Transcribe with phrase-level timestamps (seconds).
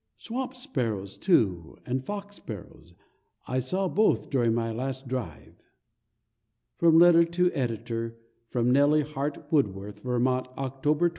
[0.17, 2.95] Swamp sparrows, too, and fox sparrows
[3.47, 5.63] I saw both during my last drive.
[6.79, 8.15] _From letter to Ed.,
[8.49, 10.81] from Nelly Hart Woodworth, Vermont, Oct.
[10.81, 11.09] 20, 1899.